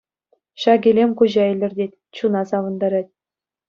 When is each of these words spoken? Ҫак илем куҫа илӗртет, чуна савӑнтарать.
Ҫак 0.63 0.81
илем 0.93 1.11
куҫа 1.21 1.43
илӗртет, 1.53 1.91
чуна 2.19 2.41
савӑнтарать. 2.57 3.13